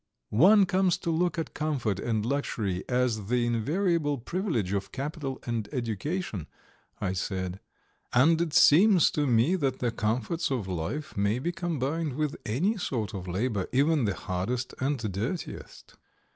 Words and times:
"One 0.33 0.65
comes 0.65 0.97
to 0.97 1.11
look 1.11 1.37
at 1.37 1.53
comfort 1.53 1.99
and 1.99 2.25
luxury 2.25 2.83
as 2.89 3.27
the 3.27 3.45
invariable 3.45 4.17
privilege 4.17 4.73
of 4.73 4.91
capital 4.91 5.39
and 5.45 5.69
education," 5.71 6.47
I 6.99 7.13
said, 7.13 7.59
"and 8.11 8.41
it 8.41 8.51
seems 8.51 9.11
to 9.11 9.27
me 9.27 9.55
that 9.57 9.77
the 9.77 9.91
comforts 9.91 10.49
of 10.49 10.67
life 10.67 11.15
may 11.15 11.37
be 11.37 11.51
combined 11.51 12.13
with 12.13 12.35
any 12.47 12.77
sort 12.77 13.13
of 13.13 13.27
labour, 13.27 13.67
even 13.71 14.05
the 14.05 14.15
hardest 14.15 14.73
and 14.79 14.97
dirtiest. 14.97 15.93